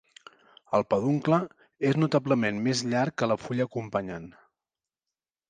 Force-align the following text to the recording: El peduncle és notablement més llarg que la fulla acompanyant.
El 0.77 0.85
peduncle 0.93 1.37
és 1.89 1.99
notablement 2.05 2.63
més 2.69 2.83
llarg 2.95 3.17
que 3.23 3.31
la 3.33 3.39
fulla 3.43 3.69
acompanyant. 3.71 4.27